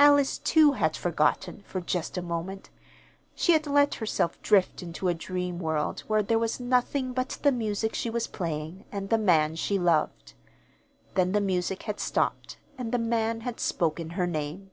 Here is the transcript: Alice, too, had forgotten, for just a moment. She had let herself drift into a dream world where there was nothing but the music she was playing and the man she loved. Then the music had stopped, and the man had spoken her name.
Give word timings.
Alice, 0.00 0.38
too, 0.38 0.72
had 0.72 0.96
forgotten, 0.96 1.62
for 1.64 1.80
just 1.80 2.18
a 2.18 2.22
moment. 2.22 2.70
She 3.36 3.52
had 3.52 3.68
let 3.68 3.94
herself 3.94 4.42
drift 4.42 4.82
into 4.82 5.06
a 5.06 5.14
dream 5.14 5.60
world 5.60 6.00
where 6.08 6.24
there 6.24 6.40
was 6.40 6.58
nothing 6.58 7.12
but 7.12 7.38
the 7.44 7.52
music 7.52 7.94
she 7.94 8.10
was 8.10 8.26
playing 8.26 8.84
and 8.90 9.10
the 9.10 9.16
man 9.16 9.54
she 9.54 9.78
loved. 9.78 10.34
Then 11.14 11.30
the 11.30 11.40
music 11.40 11.84
had 11.84 12.00
stopped, 12.00 12.58
and 12.76 12.90
the 12.90 12.98
man 12.98 13.42
had 13.42 13.60
spoken 13.60 14.10
her 14.18 14.26
name. 14.26 14.72